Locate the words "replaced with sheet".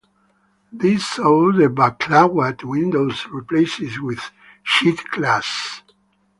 3.27-4.99